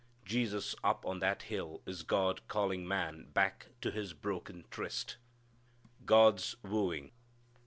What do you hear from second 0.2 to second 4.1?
Jesus up on that hill is God calling man back to